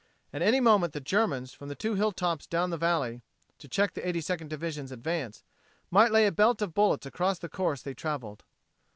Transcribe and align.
At 0.33 0.41
any 0.41 0.59
moment 0.59 0.93
the 0.93 0.99
Germans 0.99 1.53
from 1.53 1.69
the 1.69 1.75
two 1.75 1.93
hilltops 1.93 2.47
down 2.47 2.71
the 2.71 2.75
valley 2.77 3.21
to 3.59 3.67
check 3.67 3.93
the 3.93 4.01
Eighty 4.07 4.19
Second 4.19 4.47
Division's 4.47 4.91
advance 4.91 5.43
might 5.91 6.11
lay 6.11 6.25
a 6.25 6.31
belt 6.31 6.59
of 6.63 6.73
bullets 6.73 7.05
across 7.05 7.37
the 7.37 7.47
course 7.47 7.83
they 7.83 7.93
traveled. 7.93 8.43